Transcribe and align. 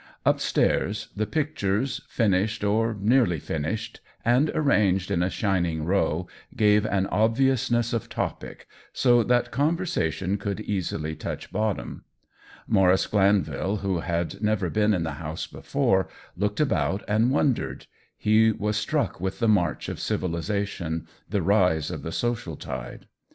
Upstairs 0.25 1.09
the 1.15 1.27
pictures, 1.27 2.01
finished 2.09 2.63
or 2.63 2.97
nearly 2.99 3.37
finished, 3.37 4.01
and 4.25 4.49
arranged 4.55 5.11
in 5.11 5.21
a 5.21 5.29
shining 5.29 5.85
row, 5.85 6.27
gave 6.55 6.87
an 6.87 7.05
obvious 7.05 7.69
ness 7.69 7.93
of 7.93 8.09
topic, 8.09 8.65
so 8.93 9.21
that 9.21 9.51
conversation 9.51 10.39
could 10.39 10.59
easily 10.61 11.15
touch 11.15 11.51
bottom. 11.51 12.03
Maurice 12.67 13.05
Glanvil, 13.05 13.81
who 13.81 13.99
had 13.99 14.41
never 14.41 14.71
been 14.71 14.95
in 14.95 15.03
the 15.03 15.13
house 15.21 15.45
before, 15.45 16.09
looked 16.35 16.59
about 16.59 17.03
and 17.07 17.29
wondered; 17.29 17.85
he 18.17 18.51
was 18.51 18.77
struck 18.77 19.21
with 19.21 19.37
the 19.37 19.47
march 19.47 19.87
of 19.87 19.99
civilization— 19.99 21.07
the 21.29 21.43
rise 21.43 21.91
of 21.91 22.01
the 22.01 22.11
social 22.11 22.55
tide. 22.55 23.05